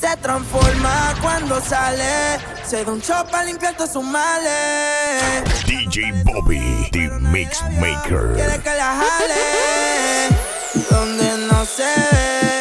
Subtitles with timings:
[0.00, 2.40] Se transforma cuando sale.
[2.64, 5.42] Según Chopa limpiar todos sus males.
[5.66, 8.32] DJ Bobby, The Mix Maker.
[8.34, 10.36] Quiere que la jale.
[10.90, 12.51] Donde no se ve.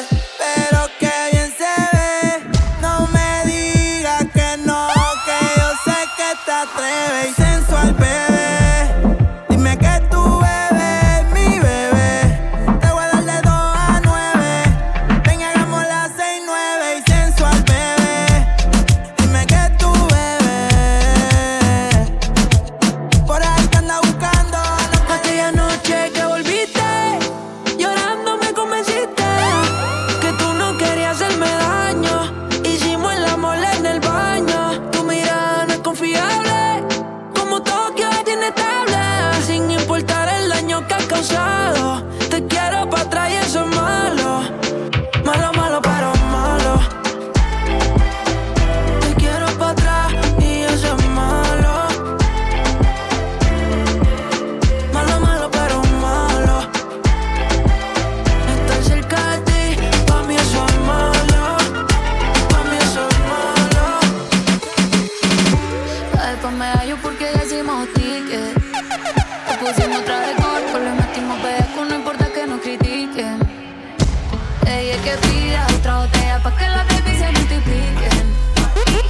[74.82, 78.10] Y dije que pida otra botella pa' que la baby se multiplique.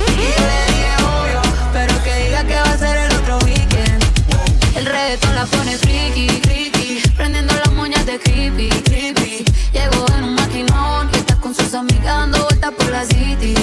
[0.10, 1.42] Y le dije obvio,
[1.72, 4.04] pero que diga que va a ser el otro weekend.
[4.76, 9.46] El reggaetón la pone friki, friki, prendiendo las moñas de creepy, creepy.
[9.72, 13.54] Llegó en un maquinón y está con sus amigas dando vueltas por la city.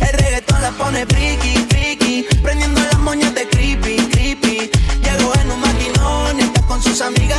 [0.00, 4.70] El reggaetón la pone friki, friki, prendiendo las moñas de creepy, creepy.
[5.02, 7.38] Llegó en un maquinón y está con sus amigas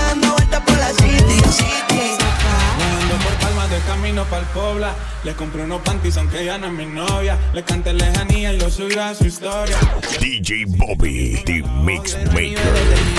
[3.81, 4.93] camino pa'l pobla.
[5.23, 7.37] Le compré unos panties aunque ya no es mi novia.
[7.53, 9.77] Le canté lejanía y lo subí a su historia.
[10.19, 13.09] DJ Bobby, The Mix Maker.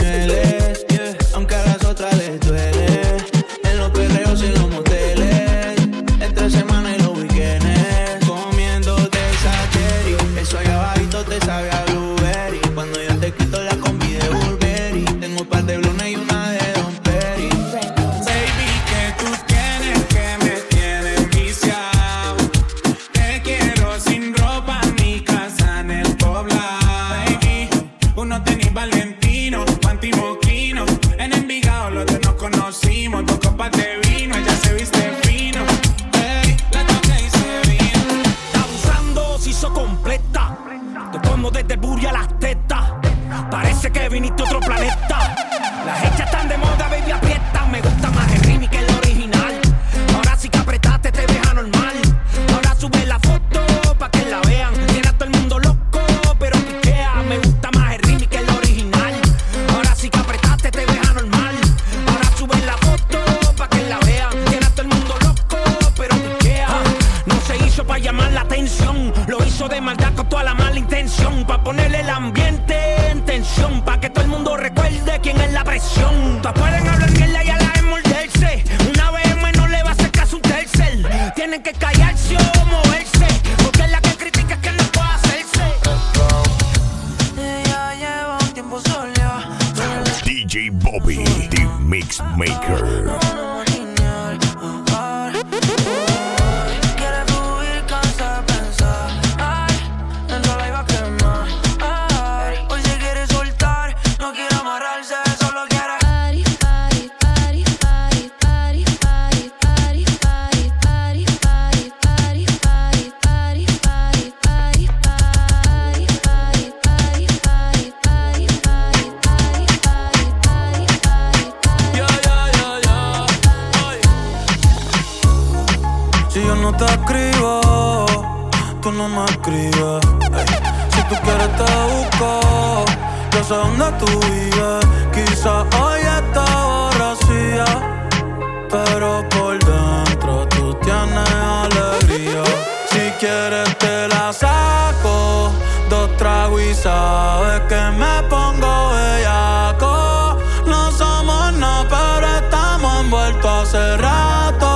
[146.83, 150.39] sabe que me pongo bellaco.
[150.67, 154.71] No somos nada, pero estamos envueltos hace rato.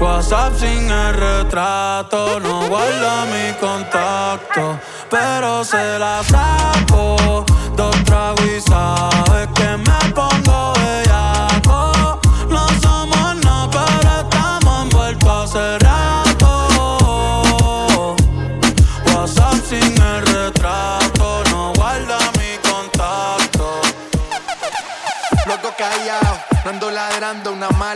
[0.00, 4.78] WhatsApp sin el retrato, no guarda mi contacto,
[5.10, 7.44] pero se la saco.
[7.76, 8.44] Dos tragos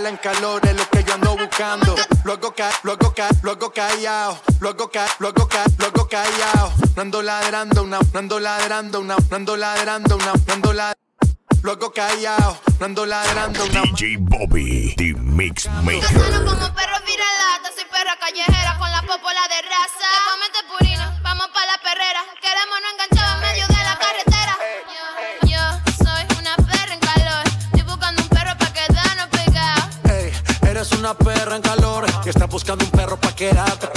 [0.07, 1.95] ponerla en calor es lo que yo ando buscando.
[2.25, 4.41] Luego ca, luego ca, luego callao.
[4.61, 6.73] Luego ca, luego ca, luego callao.
[6.95, 10.97] No ando ladrando una, no ando ladrando una, no ando ladrando una, no ando ladrando.
[11.63, 13.83] Luego callao, no ando ladrando una.
[13.83, 16.45] DJ Bobby, the Mix Yo Maker.
[16.45, 20.09] como perro viralata, soy perra callejera con la popola de raza.
[20.13, 22.23] Te comete purina, vamos pa' la perrera.
[22.41, 23.76] Queremos no enganchar en medio de
[31.07, 33.96] una perra en calor y estás buscando un perro pa' quedarte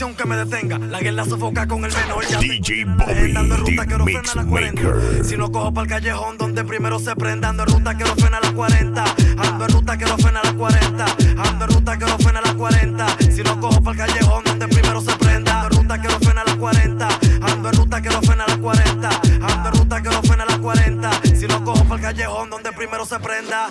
[0.00, 2.26] No que me detenga, la guerra sofoca con el menor.
[2.26, 4.82] Ya DJ Bobby, ruta, the quiero Mix frenar a 40.
[4.82, 5.24] Maker.
[5.24, 8.42] Si no cojo para el callejón donde primero se prenda, ando en ruta, quiero frenar
[8.42, 9.04] a las 40.
[9.38, 11.04] Ando en ruta, quiero frenar a las 40.
[11.46, 13.06] Ando en ruta, quiero frenar a las 40.
[13.30, 16.46] Si no cojo para el callejón donde primero se prenda, ando en ruta, quiero frenar
[16.46, 17.08] a las 40.
[17.42, 19.08] Ando en ruta, quiero frenar a las 40.
[19.42, 21.10] Ando en ruta, quiero frenar a las 40.
[21.38, 23.68] Si no cojo para el callejón donde primero se prenda.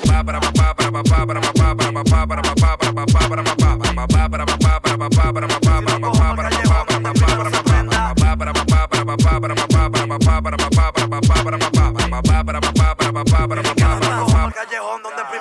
[14.41, 15.40] Al callejón donde primero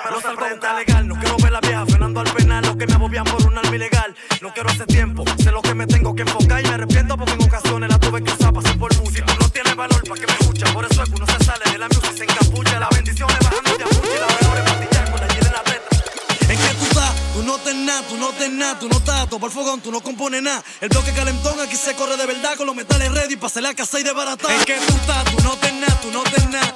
[19.47, 20.63] el fogón, tú no compones nada.
[20.81, 23.73] El bloque calentón aquí se corre de verdad con los metales ready para hacer la
[23.73, 24.53] casa y de barata.
[24.53, 25.23] ¿En qué tú estás?
[25.25, 26.73] Tú no tenés tú no tenés.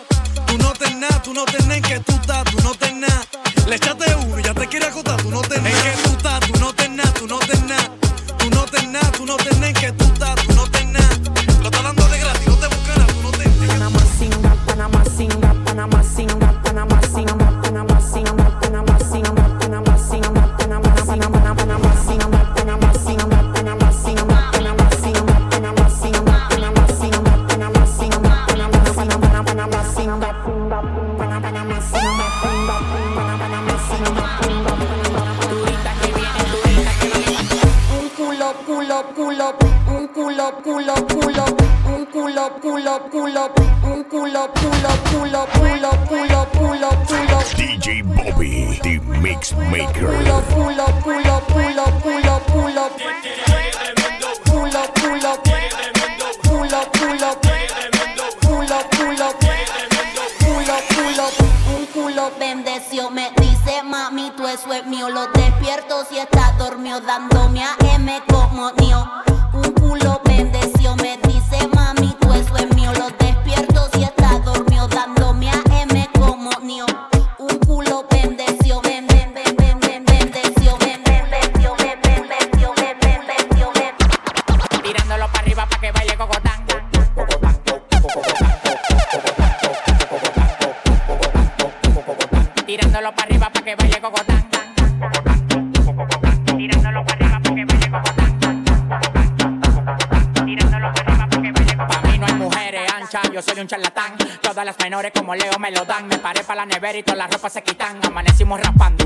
[0.47, 2.43] Tú no tenés tú no tenés en qué tú estás,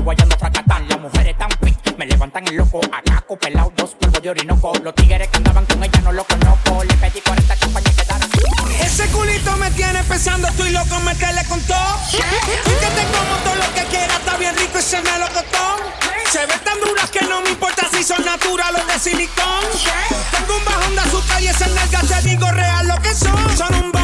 [0.00, 0.88] y guayando fracatán.
[0.88, 2.80] Las mujeres tan fit, me levantan el loco.
[2.92, 4.72] A caco pelado, dos polvos de orinoco.
[4.82, 6.84] Los tigres que andaban con ella no lo conozco.
[6.84, 8.30] Le pedí 40 champañas y quedaron.
[8.80, 11.98] Ese culito me tiene pensando, estoy loco, meterle con todo.
[12.12, 15.26] Y que te como todo lo que quiera, está bien rico y se me lo
[15.28, 15.76] costó.
[16.32, 19.64] Se ven tan duras que no me importa si son naturales o de silicón.
[20.30, 23.56] Tengo un bajón de azúcar y ese nalga te digo real lo que son.
[23.56, 23.99] Son un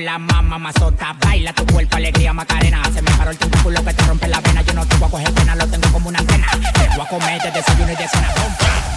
[0.00, 1.14] la mamá mazota.
[1.20, 2.82] Baila tu cuerpo, alegría, macarena.
[2.92, 4.62] Se me paró el tentáculo que te rompe la vena.
[4.62, 6.46] Yo no te voy a coger pena, lo tengo como una antena.
[6.50, 8.89] Te voy a comer de desayuno y de cena.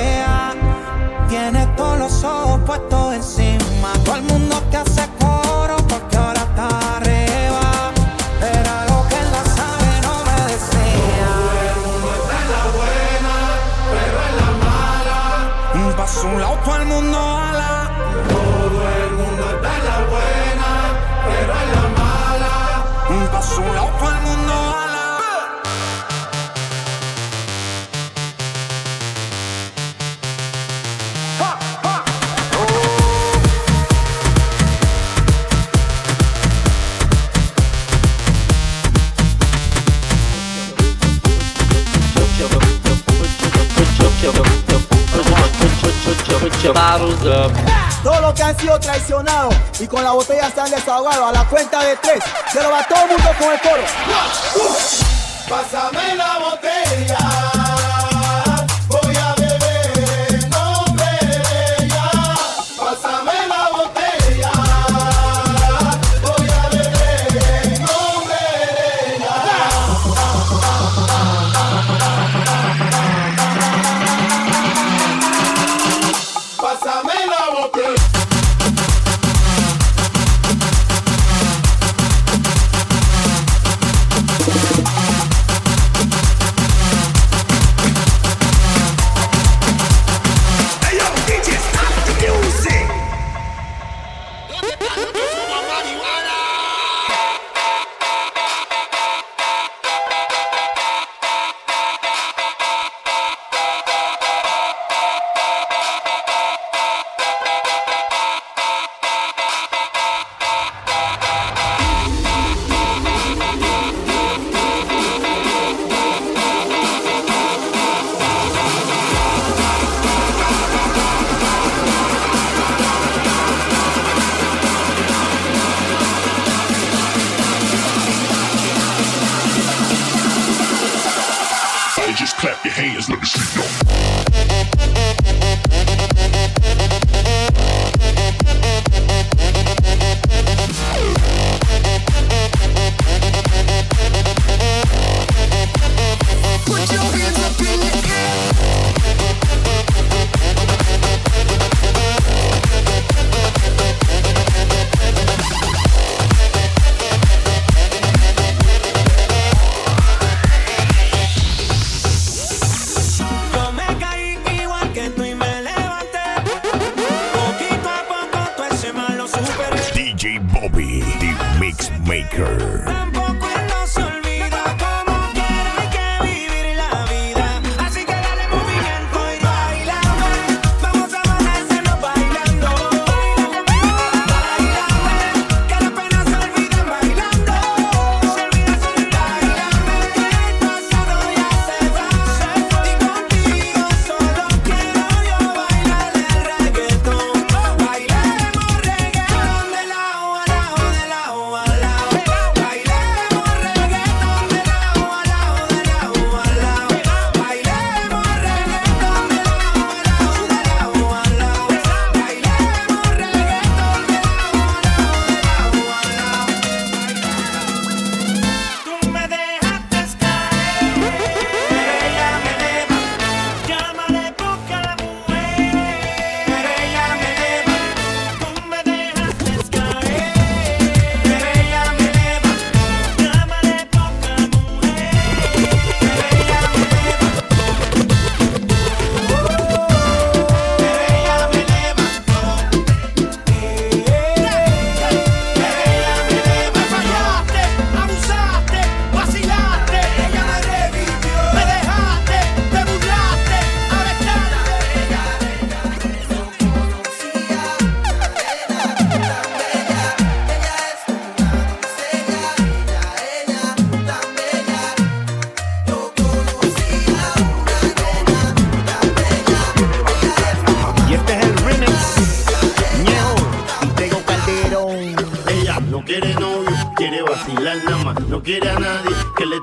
[0.00, 0.54] Hipocresía.
[1.28, 3.92] Tiene todos los ojos puestos encima.
[4.04, 7.92] Todo el mundo que hace coro porque ahora está arriba.
[8.40, 11.30] Era lo que él no sabe, no me decía.
[15.96, 17.29] Paso un lado, todo el mundo
[48.02, 51.44] Todos los que han sido traicionados y con la botella se han desahogado a la
[51.44, 52.22] cuenta de tres.
[52.52, 53.82] Se lo va todo el mundo con el coro.
[55.48, 57.59] Pásame la botella.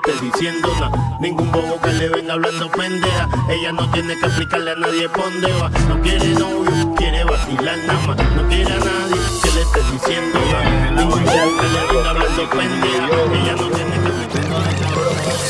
[0.08, 0.92] esté diciéndola.
[1.20, 3.28] Ningún bobo que le venga hablando pendeja.
[3.50, 5.70] Ella no tiene que explicarle a nadie dónde va.
[5.88, 8.18] No quiere novio, quiere vacilar nada más.
[8.36, 10.92] No quiere a nadie que le esté diciéndola.
[10.92, 13.06] Ningún bobo que le venga hablando pendeja.
[13.34, 14.70] Ella no tiene que explicarle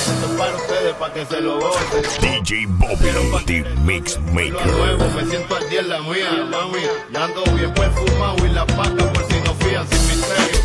[0.08, 2.04] Esto para ustedes, para que se lo gocen.
[2.22, 4.68] DJ Bobby, The Mix Maker.
[4.68, 6.84] Nuevo, me siento al día en la mía, mami.
[7.14, 10.60] Ya ando bien perfumado y la paca por si no fían sin misterio.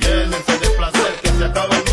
[0.00, 1.83] Llénense de placer que se acaba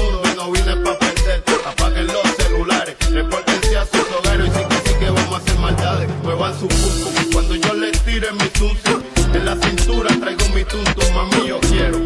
[1.72, 5.60] apaguen los celulares, repórtense a sus hogares y sí que sí que vamos a hacer
[5.60, 8.98] maldades, muevan su cuco, cuando yo les tire mi tunsi,
[9.34, 12.01] en la cintura traigo mi tuntum, mami yo quiero.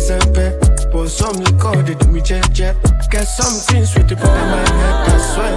[0.00, 0.58] December.
[0.92, 2.74] But some liquor, they do me jet jet.
[3.10, 4.94] Get something sweet to put in my head.
[5.08, 5.52] I swear.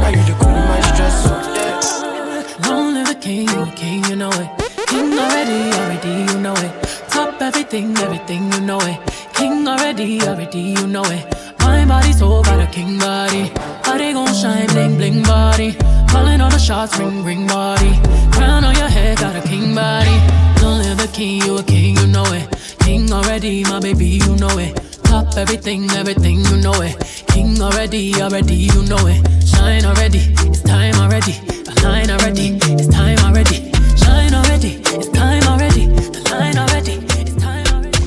[0.00, 1.16] Now you the cool my stress.
[1.24, 2.68] So yeah.
[2.68, 4.50] Long live the king, you king, you know it.
[4.88, 6.72] King already, already, you know it.
[7.08, 8.98] Top everything, everything, you know it.
[9.32, 11.24] King already, already, you know it.
[11.60, 13.52] My body so got a king body.
[13.84, 15.76] Body gon' shine, bling, bling body.
[16.08, 17.92] Calling all the shots, ring, ring body.
[18.32, 20.16] Crown on your head, got a king body.
[20.60, 22.48] Don't live the king, you a king, you know it.
[22.80, 24.74] King already, my baby, you know it.
[25.04, 26.96] Top everything, everything, you know it.
[27.28, 29.20] King already, already, you know it.
[29.46, 30.18] Shine already,
[30.48, 31.32] it's time already.
[31.66, 33.70] The line already, it's time already.
[33.96, 35.86] Shine already, it's time already.
[35.86, 37.98] The line already, it's time already.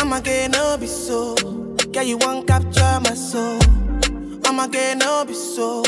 [0.00, 1.36] I'ma get no be so.
[1.92, 3.67] Yeah, you won't capture my soul.
[4.48, 5.82] I'ma get no be so.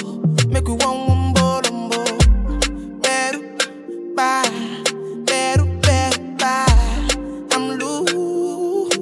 [0.48, 2.04] Make we one one bolombo.
[3.00, 3.40] Beru,
[4.14, 4.44] bye.
[5.24, 6.66] Beru, beru, bye.
[7.52, 8.98] I'm loose.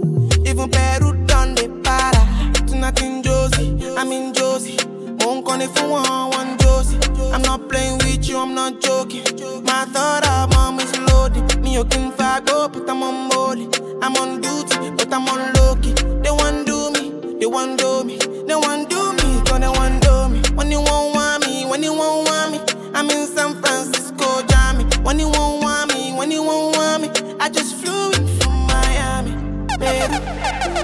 [0.48, 2.22] Even Peru done the para.
[2.68, 4.78] Tonight in Josie, I'm in Josie.
[5.20, 6.98] Won't call it for one, one Josie.
[7.32, 9.24] I'm not playing with you, I'm not joking.
[9.64, 11.60] My thought of mom is loaded.
[11.60, 12.10] Me, you can
[12.46, 13.68] go, but I'm on molly.
[14.02, 15.94] I'm on duty, but I'm on low key.
[16.22, 19.17] They want do me, they want do me, they want do me,
[19.48, 20.40] cause they want do me.
[20.54, 22.60] When you won't want me, when you won't want me,
[22.94, 24.84] I'm in San Francisco, Jammy.
[25.02, 27.08] When you won't want me, when you won't want me,
[27.40, 29.32] I just flew in from Miami.
[29.78, 30.18] Peru,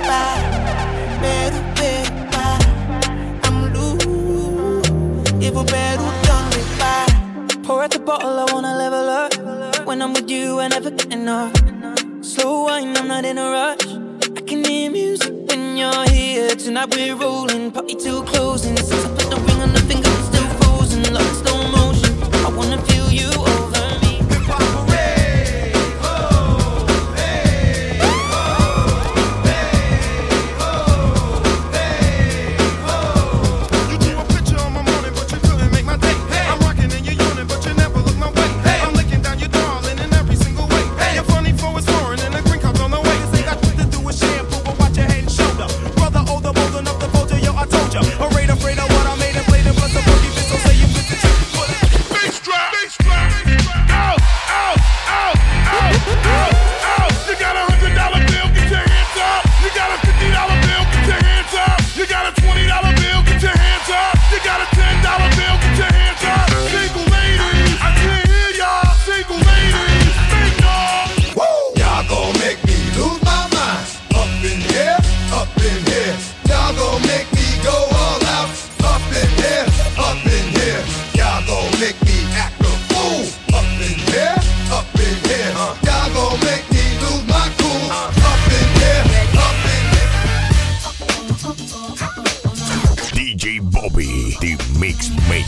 [0.09, 0.43] bye,
[1.21, 2.59] Peru, Peru, bye.
[3.45, 4.05] I'm loose,
[5.43, 7.61] even Peru done me bye.
[7.63, 9.87] Pour out the bottle, I wanna level up.
[9.87, 11.53] When I'm with you, I never get enough.
[12.23, 13.87] Slow wine, I'm not in a rush.
[14.37, 15.44] I can hear music
[15.79, 16.55] you're here.
[16.57, 18.77] Tonight we're rolling, party till closing.
[18.77, 21.03] Since I put the ring on the finger, it's still frozen.
[21.13, 22.13] Like slow motion.
[22.45, 23.74] I wanna feel you over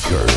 [0.08, 0.35] Maker.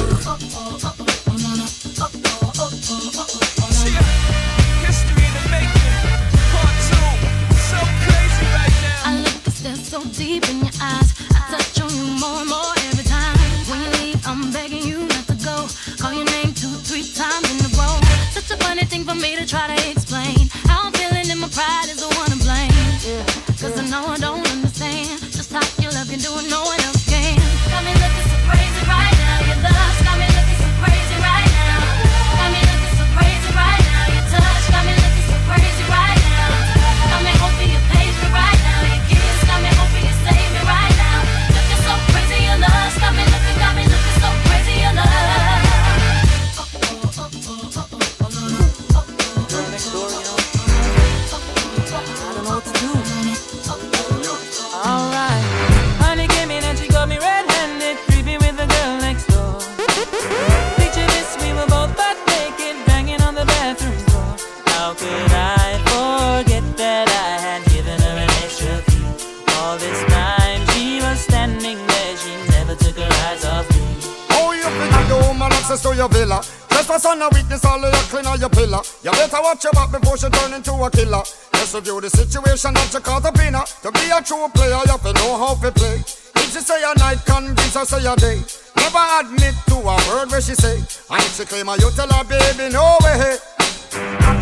[76.79, 76.99] Villa?
[76.99, 78.81] Trespass on a witness, all of your clean on your pillar.
[79.03, 81.23] You better watch your back before she turn into a killer.
[81.53, 83.59] Just review the situation that you caught up in her.
[83.59, 85.95] Uh, to be a true player, you have to know how to play.
[85.95, 88.41] If she say a night, convince her say a day.
[88.77, 90.77] Never admit to a word where she say.
[90.77, 93.37] And if she claim her, you tell her, baby, no way.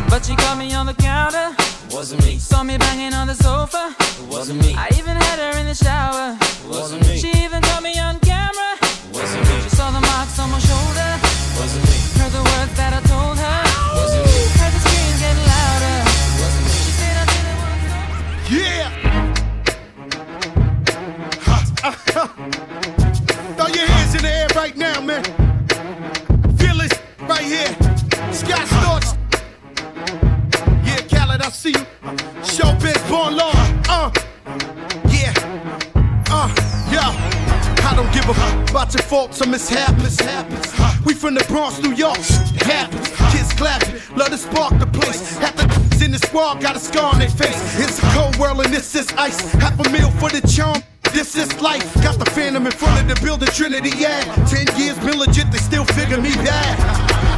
[0.10, 1.56] But she caught me on the counter.
[1.92, 2.38] Wasn't me.
[2.38, 3.96] Saw me banging on the sofa.
[4.30, 4.76] Wasn't me.
[4.76, 6.38] I even had her in the shower.
[6.70, 7.18] Wasn't me.
[7.18, 8.78] She even caught me on camera.
[9.12, 9.62] Wasn't me.
[9.64, 11.17] She saw the marks on my shoulder.
[23.56, 25.24] Throw your hands in the air right now, man.
[26.58, 27.68] Feel it right here.
[28.34, 29.18] Scott Storch.
[30.86, 31.86] Yeah, Khaled, I see you.
[32.42, 33.52] Showbiz, born law.
[33.88, 34.12] Uh,
[35.10, 35.34] yeah.
[36.30, 36.50] Uh,
[36.92, 37.02] yo.
[37.86, 40.20] I don't give a fuck about your faults or mishaps.
[41.06, 42.18] We from the Bronx, New York.
[42.20, 43.10] It happens.
[43.32, 45.38] Kids clapping, love to spark the place.
[45.38, 47.80] Half the in the squad got a scar on their face.
[47.80, 49.52] It's a cold world and this is ice.
[49.54, 50.82] Half a meal for the charm.
[51.18, 51.96] This is life.
[52.04, 54.22] Got the phantom in front of the building, Trinity, yeah.
[54.46, 56.78] Ten years been legit, they still figure me bad.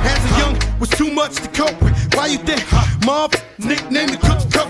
[0.04, 1.96] As a young, was too much to cope with.
[2.14, 2.62] Why you think
[3.06, 4.68] mob nickname the cook cook?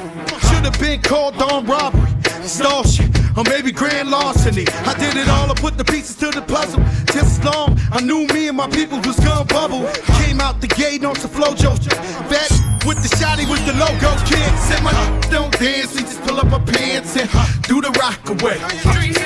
[0.49, 2.13] Should have been called on robbery,
[2.47, 4.65] shit, or maybe grand larceny.
[4.85, 6.81] I did it all, I put the pieces to the puzzle.
[7.13, 9.87] Just as long, I knew me and my people was gonna bubble.
[10.23, 11.77] Came out the gate on some flojo.
[12.29, 12.49] That
[12.85, 14.51] with the shotty was the logo kid.
[14.59, 14.93] Said my
[15.29, 17.29] don't dance, he just pull up my pants and
[17.63, 18.57] do the rock away.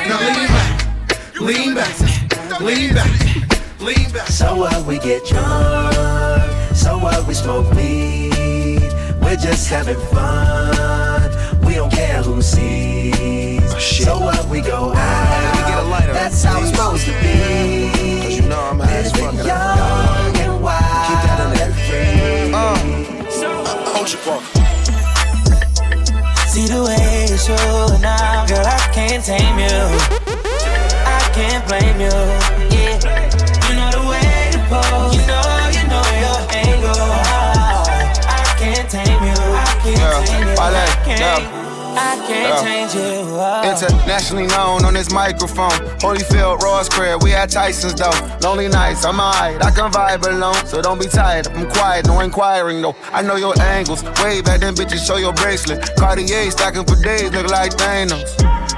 [0.08, 4.28] Now lean back, lean back, lean back, lean back.
[4.28, 8.82] So what we get drunk, so what we smoke weed.
[9.22, 10.73] We're just having fun,
[11.74, 14.06] we don't care who sees.
[14.06, 17.90] so what we go out, that's how it's supposed to be.
[18.22, 19.34] Cause you know I'm high as fuck.
[19.34, 22.54] Young and wild Keep that in there.
[22.54, 22.78] Uh,
[24.00, 24.44] Ocean Park.
[26.46, 29.82] See the way you're showing now, girl, I can't tame you.
[31.10, 32.14] I can't blame you.
[32.70, 33.02] Yeah,
[33.66, 35.16] you know the way to pose.
[35.18, 35.42] You know,
[35.74, 37.02] you know your angle.
[38.30, 39.42] I can't tame you.
[39.42, 40.56] I can't tame you.
[40.60, 41.63] I can't.
[41.96, 42.62] I can't Yeah.
[42.64, 42.92] change.
[42.96, 43.64] Oh.
[43.64, 45.72] Internationally known on this microphone.
[46.00, 48.12] Holyfield, Ross Crab, we had Tyson's though.
[48.42, 50.56] Lonely nights, I'm alright, I can vibe alone.
[50.68, 52.96] So don't be tired, I'm quiet, no inquiring though.
[53.12, 55.96] I know your angles, way back then bitches show your bracelet.
[55.98, 58.30] Cartier stacking for days, look like Thanos.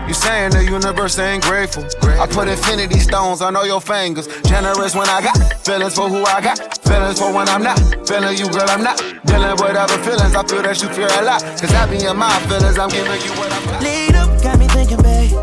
[0.08, 1.84] You saying the universe ain't grateful.
[2.22, 4.28] I put infinity stones on all your fingers.
[4.44, 6.78] Generous when I got feelings for who I got.
[6.86, 7.80] Feelings for when I'm not.
[8.08, 9.02] Feeling you, girl, I'm not.
[9.26, 11.42] Dealing with other feelings, I feel that you feel a lot.
[11.58, 14.68] Cause I be in my feelings, I'm giving you what I'm Lead up, got me
[14.70, 15.34] thinking, babe.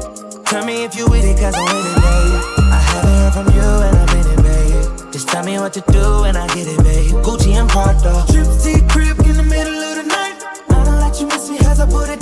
[0.46, 2.62] Tell me if you with it, cause I'm with it, babe.
[2.70, 5.12] I haven't heard from you and I'm in it, babe.
[5.12, 7.10] Just tell me what to do and I get it, babe.
[7.26, 8.22] Gucci and Prada.
[8.30, 10.38] Trip to your crib in the middle of the night.
[10.70, 12.21] I know that you miss me as I put it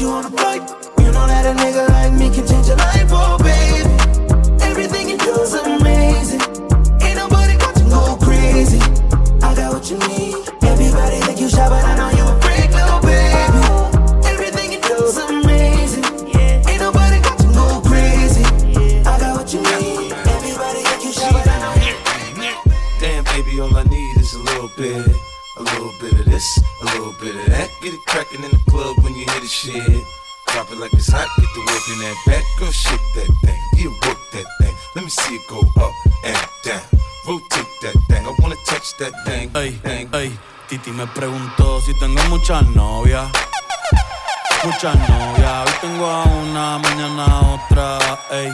[0.00, 0.62] you on a flight.
[0.98, 2.97] You know that a nigga like me can change your life,
[41.18, 43.26] preguntó si tengo muchas novias.
[44.62, 47.98] Muchas novias, hoy tengo a una, mañana otra,
[48.30, 48.52] ey.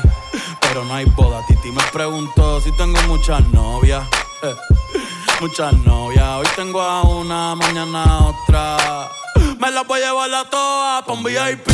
[0.61, 1.45] Pero no hay boda.
[1.47, 4.03] Titi me preguntó si tengo muchas novias.
[4.43, 4.55] eh.
[5.43, 9.11] Muchas novias, hoy tengo a una, mañana otra.
[9.59, 11.69] Me las voy a llevar a todas pa' un VIP,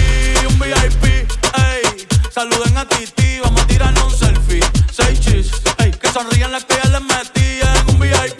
[0.49, 2.09] un VIP, ey.
[2.35, 4.65] Saluden a Titi, vamos a tirarnos un selfie.
[4.91, 5.93] Seis chis, ey.
[5.93, 8.40] Que sonrían las que ya les metí en un VIP,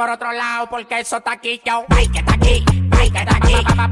[0.00, 1.84] Por otro lado porque eso está aquí, yo.
[1.90, 3.84] Ay, que está aquí, ay, que está aquí, que está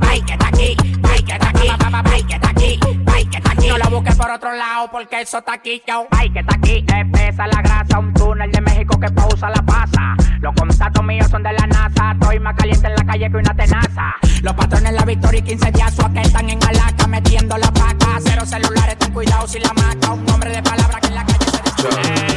[0.49, 3.69] aquí, ay, que está aquí, que está aquí, ay, que está aquí.
[3.69, 6.07] No lo busques por otro lado porque eso está aquí, yo.
[6.11, 10.17] Ay, que está aquí, espesa la grasa, un túnel de México que pausa la pasa.
[10.41, 13.55] Los contactos míos son de la NASA, estoy más caliente en la calle que una
[13.55, 14.15] tenaza.
[14.43, 18.19] Los patrones la victoria y 15 días su que están en Alaca metiendo la paca.
[18.21, 20.13] Cero celulares, ten cuidado si la maca.
[20.13, 21.47] Un hombre de palabra que en la calle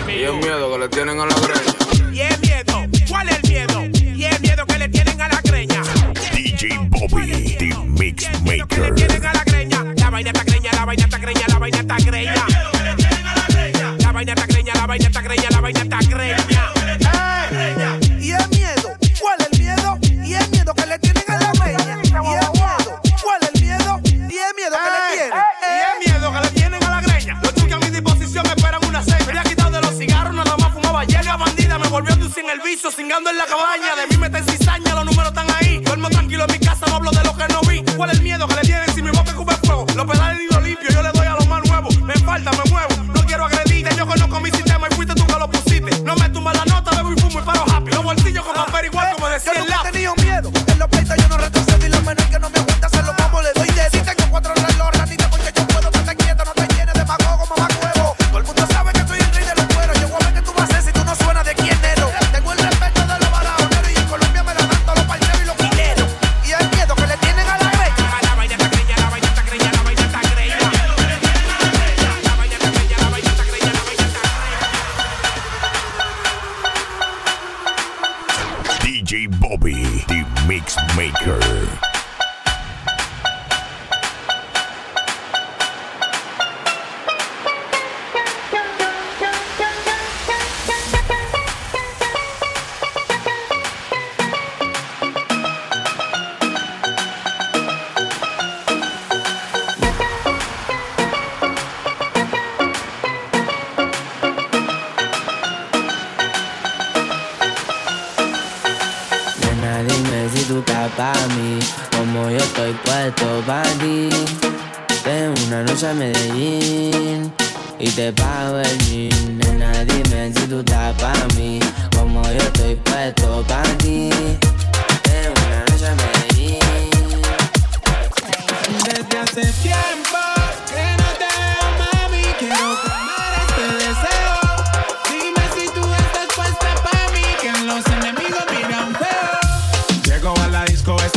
[0.06, 2.12] se Y el miedo que le tienen a la greña.
[2.12, 3.84] Y el miedo, ¿cuál es el miedo?
[3.94, 5.82] Y el miedo que le tienen a la greña.
[6.34, 9.12] DJ Bobby, the Mix Maker.
[10.24, 12.46] Vaina está greña, la vaina está greña, la vaina está greña.
[14.00, 16.38] La vaina está greña, la vaina está greña, la vaina está greña.
[18.20, 19.98] Y el miedo, ¿cuál es el miedo?
[20.04, 21.84] Y el miedo que le tienen a la peña.
[21.88, 22.54] Y el miedo,
[23.24, 24.00] ¿cuál es el miedo?
[24.06, 25.34] Y el miedo que le tienen.
[25.64, 27.40] Y el miedo que le tienen a la greña.
[27.42, 29.26] Los chuques a mi disposición esperan una seis.
[29.26, 31.04] Me había quitado de los cigarros, nada más fumaba.
[31.04, 33.96] Llega bandida, me volvió a inducir en el vicio, cingando en la cabaña.
[33.96, 35.80] De mí me está cizaña, los números están ahí.
[35.80, 37.84] Duermo tranquilo en mi casa, no hablo de lo que no vi.
[37.98, 38.91] ¿Cuál es el miedo que le tienen
[49.44, 49.71] que no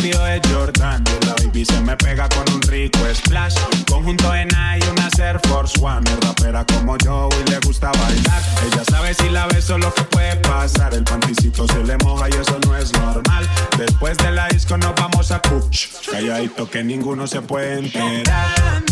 [0.05, 1.05] vestido de Jordan.
[1.27, 3.55] La baby se me pega con un rico splash.
[3.89, 6.09] Conjunto en I una Air Force One.
[6.11, 8.43] Es rapera como yo y le gusta bailar.
[8.67, 10.95] Ella sabe si la beso lo que puede pasar.
[10.95, 13.49] El panticito se le moja y eso no es normal.
[13.79, 15.89] Después de la disco nos vamos a cuch.
[16.11, 18.85] Calladito que ninguno se puede enterar.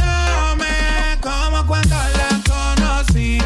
[1.21, 3.39] como cuando la conocí.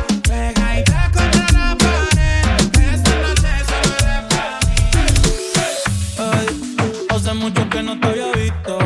[7.46, 8.78] mucho que no te había visto.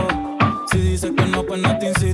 [0.71, 2.10] Si dices que no, pues no te insisto.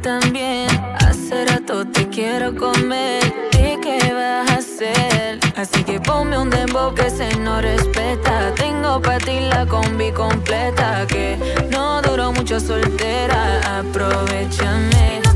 [0.00, 0.68] también.
[1.00, 3.22] Hace rato te quiero comer.
[3.52, 5.38] ¿Y qué vas a hacer?
[5.56, 8.52] Así que ponme un dembow que se no respeta.
[8.54, 11.06] Tengo para ti la combi completa.
[11.06, 11.38] Que
[11.70, 13.78] no duró mucho soltera.
[13.78, 15.27] Aprovechame.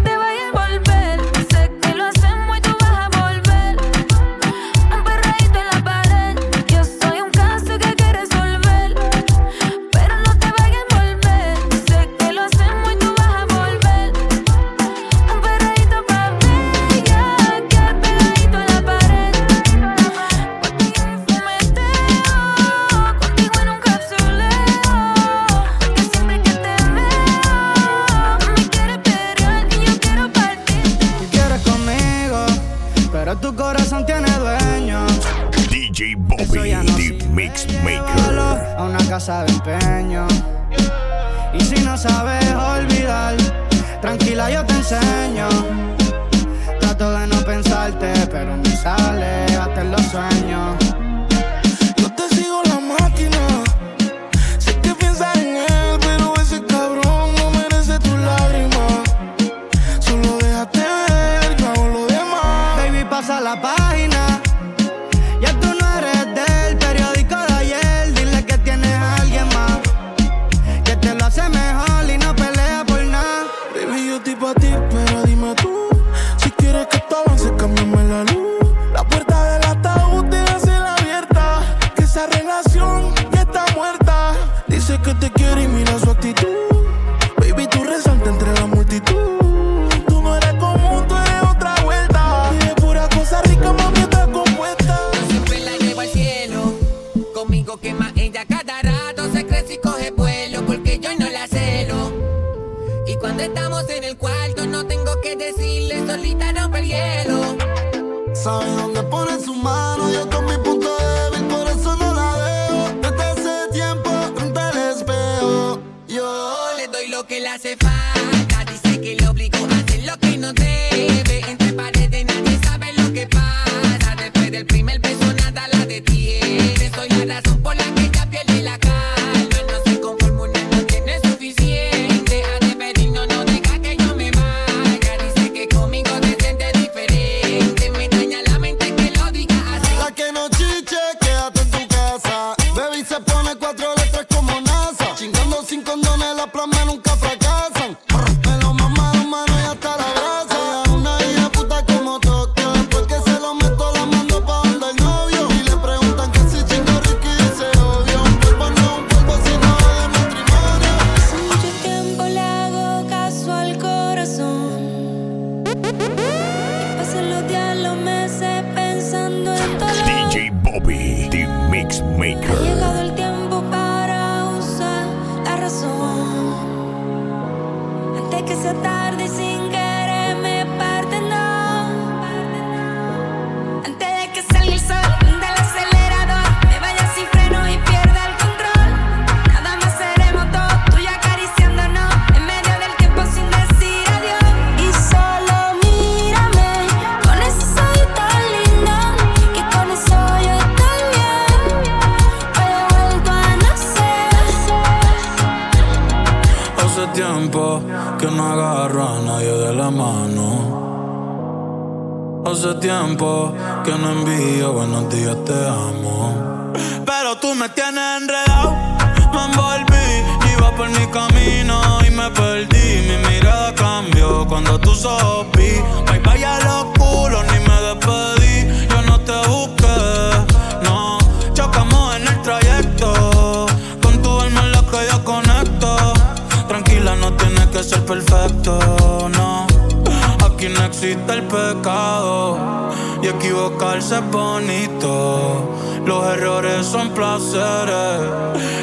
[241.30, 242.90] el pecado
[243.22, 245.76] y equivocarse es bonito.
[246.04, 248.20] Los errores son placeres,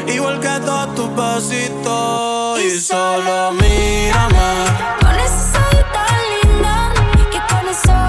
[0.07, 2.59] igual que todos tus besitos.
[2.61, 4.65] Y solo mírame.
[5.01, 6.93] Con esa tan linda
[7.31, 8.08] que con eso.